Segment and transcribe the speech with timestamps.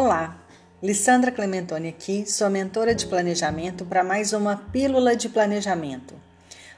[0.00, 0.38] Olá,
[0.80, 6.14] Lissandra Clementoni aqui, sua mentora de planejamento para mais uma pílula de planejamento.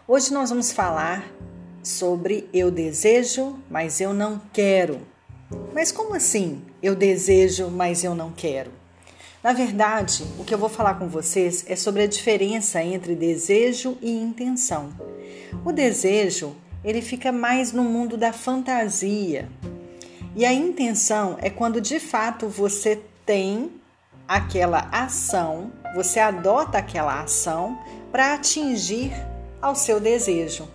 [0.09, 1.31] Hoje nós vamos falar
[1.83, 5.03] sobre eu desejo, mas eu não quero.
[5.75, 6.63] Mas como assim?
[6.83, 8.73] Eu desejo, mas eu não quero.
[9.45, 13.99] Na verdade, o que eu vou falar com vocês é sobre a diferença entre desejo
[14.01, 14.95] e intenção.
[15.63, 19.47] O desejo, ele fica mais no mundo da fantasia,
[20.35, 23.71] e a intenção é quando de fato você tem
[24.27, 27.79] aquela ação, você adota aquela ação
[28.13, 29.13] para atingir
[29.61, 30.69] ao seu desejo.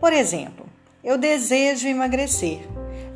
[0.00, 0.66] Por exemplo,
[1.02, 2.60] eu desejo emagrecer,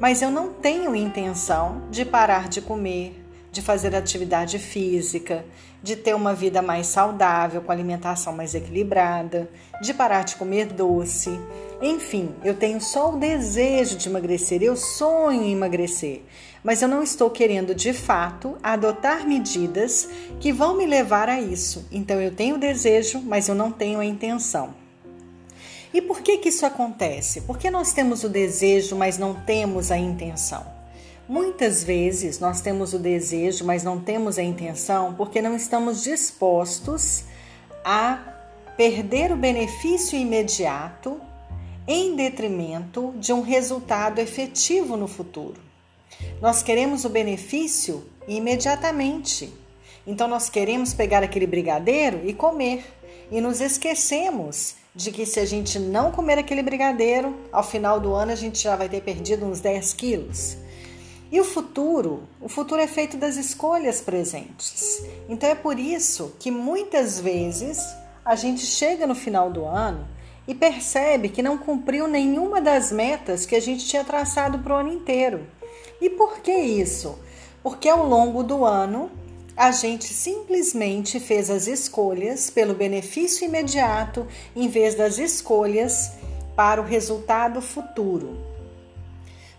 [0.01, 5.45] mas eu não tenho intenção de parar de comer, de fazer atividade física,
[5.83, 9.49] de ter uma vida mais saudável, com alimentação mais equilibrada,
[9.81, 11.39] de parar de comer doce.
[11.81, 16.23] Enfim, eu tenho só o desejo de emagrecer, eu sonho em emagrecer,
[16.63, 20.09] mas eu não estou querendo de fato adotar medidas
[20.41, 21.87] que vão me levar a isso.
[21.91, 24.75] Então eu tenho desejo, mas eu não tenho a intenção.
[25.93, 27.43] E por que que isso acontece?
[27.43, 30.67] Porque nós temos o desejo, mas não temos a intenção.
[31.29, 37.25] Muitas vezes nós temos o desejo, mas não temos a intenção porque não estamos dispostos
[37.85, 38.19] a
[38.77, 41.21] perder o benefício imediato
[41.87, 45.68] em detrimento de um resultado efetivo no futuro.
[46.41, 49.53] Nós queremos o benefício imediatamente.
[50.07, 52.85] Então nós queremos pegar aquele brigadeiro e comer
[53.31, 58.15] e nos esquecemos de que se a gente não comer aquele brigadeiro, ao final do
[58.15, 60.57] ano a gente já vai ter perdido uns 10 quilos.
[61.31, 62.23] E o futuro?
[62.41, 65.03] O futuro é feito das escolhas presentes.
[65.29, 67.79] Então é por isso que muitas vezes
[68.25, 70.09] a gente chega no final do ano
[70.47, 74.79] e percebe que não cumpriu nenhuma das metas que a gente tinha traçado para o
[74.79, 75.47] ano inteiro.
[76.01, 77.19] E por que isso?
[77.63, 79.11] Porque ao longo do ano
[79.57, 86.13] a gente simplesmente fez as escolhas pelo benefício imediato em vez das escolhas
[86.55, 88.39] para o resultado futuro.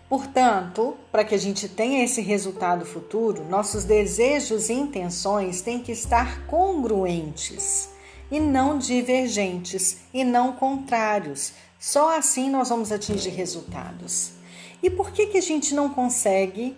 [0.08, 5.92] Portanto, para que a gente tenha esse resultado futuro, nossos desejos e intenções têm que
[5.92, 7.90] estar congruentes
[8.30, 11.52] e não divergentes e não contrários.
[11.78, 14.39] Só assim nós vamos atingir resultados.
[14.82, 16.76] E por que, que a gente não consegue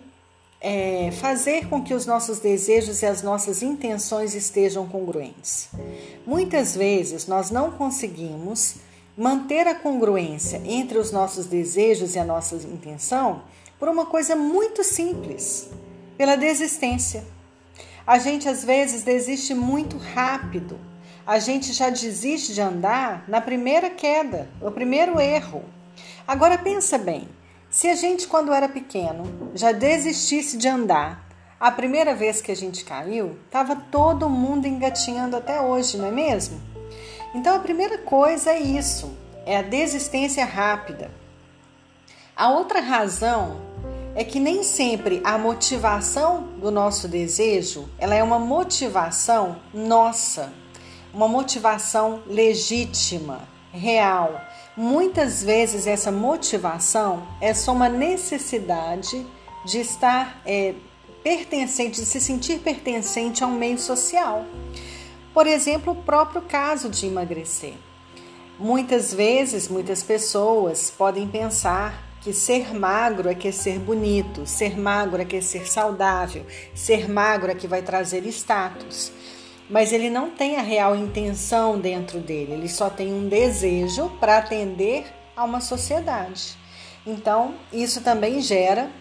[0.59, 5.69] é, fazer com que os nossos desejos e as nossas intenções estejam congruentes?
[6.25, 8.75] Muitas vezes nós não conseguimos
[9.17, 13.43] manter a congruência entre os nossos desejos e a nossa intenção
[13.79, 15.69] por uma coisa muito simples,
[16.17, 17.23] pela desistência.
[18.05, 20.79] A gente às vezes desiste muito rápido.
[21.25, 25.63] A gente já desiste de andar na primeira queda, no primeiro erro.
[26.27, 27.27] Agora pensa bem,
[27.73, 29.23] se a gente quando era pequeno
[29.55, 31.27] já desistisse de andar,
[31.59, 36.11] a primeira vez que a gente caiu, estava todo mundo engatinhando até hoje, não é
[36.11, 36.61] mesmo?
[37.33, 41.09] Então a primeira coisa é isso, é a desistência rápida.
[42.35, 43.59] A outra razão
[44.13, 50.53] é que nem sempre a motivação do nosso desejo, ela é uma motivação nossa,
[51.11, 54.39] uma motivação legítima, real.
[54.75, 59.23] Muitas vezes essa motivação é só uma necessidade
[59.65, 60.73] de estar é,
[61.23, 64.45] pertencente, de se sentir pertencente a um meio social.
[65.31, 67.75] Por exemplo, o próprio caso de emagrecer.
[68.57, 75.21] Muitas vezes, muitas pessoas podem pensar que ser magro é que ser bonito, ser magro
[75.21, 79.11] é que ser saudável, ser magro é que vai trazer status.
[79.73, 84.37] Mas ele não tem a real intenção dentro dele, ele só tem um desejo para
[84.37, 85.03] atender
[85.35, 86.55] a uma sociedade.
[87.03, 88.91] Então, isso também gera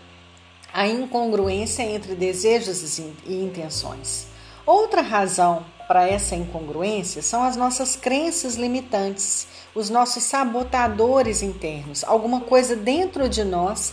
[0.73, 4.29] a incongruência entre desejos e intenções.
[4.65, 12.41] Outra razão para essa incongruência são as nossas crenças limitantes, os nossos sabotadores internos, alguma
[12.41, 13.93] coisa dentro de nós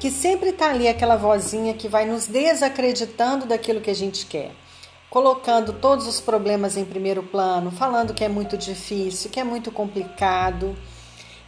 [0.00, 4.52] que sempre está ali aquela vozinha que vai nos desacreditando daquilo que a gente quer,
[5.10, 9.70] colocando todos os problemas em primeiro plano, falando que é muito difícil, que é muito
[9.70, 10.76] complicado.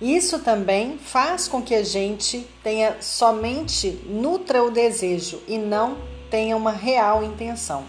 [0.00, 5.98] Isso também faz com que a gente tenha somente nutra o desejo e não
[6.30, 7.84] tenha uma real intenção.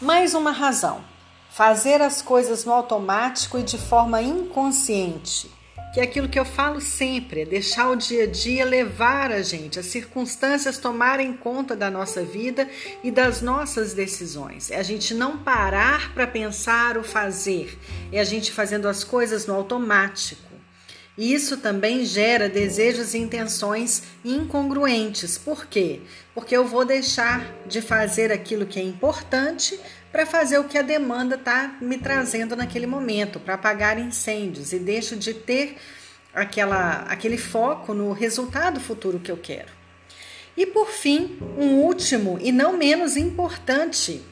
[0.00, 1.00] Mais uma razão:
[1.50, 5.50] fazer as coisas no automático e de forma inconsciente.
[5.92, 9.42] Que é aquilo que eu falo sempre, é deixar o dia a dia levar a
[9.42, 12.66] gente, as circunstâncias tomarem conta da nossa vida
[13.04, 14.70] e das nossas decisões.
[14.70, 17.78] É a gente não parar para pensar o fazer,
[18.10, 20.50] é a gente fazendo as coisas no automático.
[21.16, 25.36] Isso também gera desejos e intenções incongruentes.
[25.36, 26.00] Por quê?
[26.34, 29.78] Porque eu vou deixar de fazer aquilo que é importante
[30.12, 34.78] para fazer o que a demanda está me trazendo naquele momento, para apagar incêndios, e
[34.78, 35.78] deixo de ter
[36.34, 39.72] aquela, aquele foco no resultado futuro que eu quero.
[40.54, 44.22] E por fim, um último e não menos importante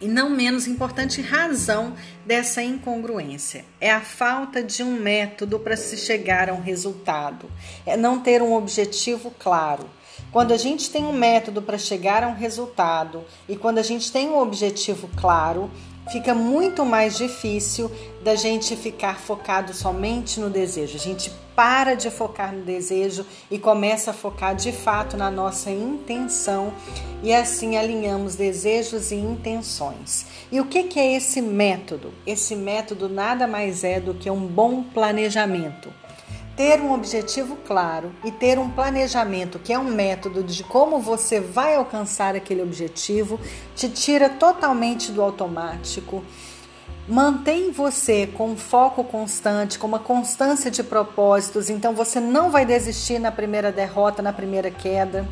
[0.00, 1.94] e não menos importante razão
[2.24, 7.50] dessa incongruência é a falta de um método para se chegar a um resultado,
[7.84, 9.88] é não ter um objetivo claro.
[10.32, 14.12] Quando a gente tem um método para chegar a um resultado e quando a gente
[14.12, 15.70] tem um objetivo claro,
[16.10, 17.90] fica muito mais difícil
[18.22, 20.96] da gente ficar focado somente no desejo.
[20.96, 25.70] A gente para de focar no desejo e começa a focar de fato na nossa
[25.70, 26.72] intenção
[27.22, 30.26] e assim alinhamos desejos e intenções.
[30.50, 32.14] E o que, que é esse método?
[32.26, 35.92] Esse método nada mais é do que um bom planejamento
[36.60, 41.40] ter um objetivo claro e ter um planejamento, que é um método de como você
[41.40, 43.40] vai alcançar aquele objetivo,
[43.74, 46.22] te tira totalmente do automático.
[47.08, 52.66] Mantém você com um foco constante, com uma constância de propósitos, então você não vai
[52.66, 55.26] desistir na primeira derrota, na primeira queda.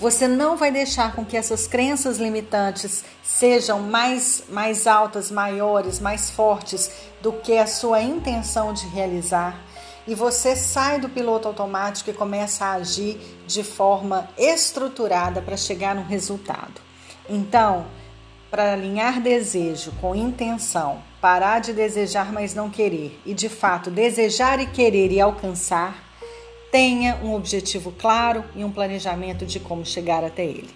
[0.00, 6.30] Você não vai deixar com que essas crenças limitantes sejam mais, mais altas, maiores, mais
[6.30, 9.73] fortes do que a sua intenção de realizar
[10.06, 15.94] e você sai do piloto automático e começa a agir de forma estruturada para chegar
[15.94, 16.80] no resultado.
[17.28, 17.86] Então,
[18.50, 24.60] para alinhar desejo com intenção, parar de desejar, mas não querer, e de fato desejar
[24.60, 26.04] e querer e alcançar,
[26.70, 30.70] tenha um objetivo claro e um planejamento de como chegar até ele.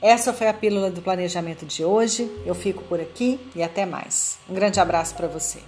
[0.00, 2.30] Essa foi a pílula do planejamento de hoje.
[2.46, 4.38] Eu fico por aqui e até mais.
[4.48, 5.58] Um grande abraço para você.